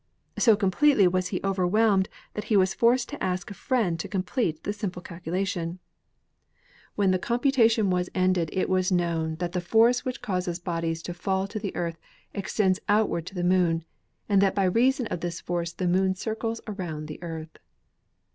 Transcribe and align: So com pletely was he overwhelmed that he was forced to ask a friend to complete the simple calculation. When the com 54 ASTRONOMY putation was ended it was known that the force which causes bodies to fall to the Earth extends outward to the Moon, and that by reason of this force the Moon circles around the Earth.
So 0.39 0.55
com 0.55 0.71
pletely 0.71 1.07
was 1.07 1.27
he 1.27 1.39
overwhelmed 1.43 2.09
that 2.33 2.45
he 2.45 2.57
was 2.57 2.73
forced 2.73 3.07
to 3.09 3.23
ask 3.23 3.51
a 3.51 3.53
friend 3.53 3.99
to 3.99 4.07
complete 4.07 4.63
the 4.63 4.73
simple 4.73 4.99
calculation. 4.99 5.77
When 6.95 7.11
the 7.11 7.19
com 7.19 7.37
54 7.39 7.65
ASTRONOMY 7.65 7.89
putation 7.91 7.93
was 7.93 8.09
ended 8.15 8.49
it 8.51 8.67
was 8.67 8.91
known 8.91 9.35
that 9.35 9.51
the 9.51 9.61
force 9.61 10.03
which 10.03 10.23
causes 10.23 10.57
bodies 10.57 11.03
to 11.03 11.13
fall 11.13 11.45
to 11.47 11.59
the 11.59 11.75
Earth 11.75 11.99
extends 12.33 12.79
outward 12.89 13.27
to 13.27 13.35
the 13.35 13.43
Moon, 13.43 13.83
and 14.27 14.41
that 14.41 14.55
by 14.55 14.63
reason 14.63 15.05
of 15.09 15.19
this 15.19 15.39
force 15.39 15.71
the 15.71 15.87
Moon 15.87 16.15
circles 16.15 16.61
around 16.67 17.05
the 17.05 17.21
Earth. 17.21 17.57